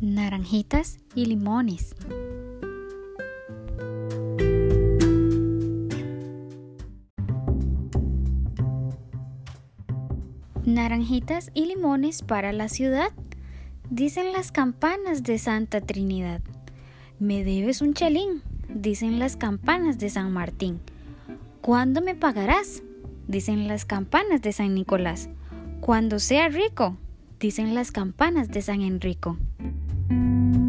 [0.00, 1.94] naranjitas y limones.
[10.64, 13.10] Naranjitas y limones para la ciudad,
[13.88, 16.42] dicen las campanas de Santa Trinidad.
[17.18, 20.80] Me debes un chelín, dicen las campanas de San Martín.
[21.62, 22.82] ¿Cuándo me pagarás?
[23.28, 25.30] dicen las campanas de San Nicolás.
[25.80, 26.96] Cuando sea rico,
[27.40, 29.38] dicen las campanas de San Enrico.
[30.08, 30.65] Thank you.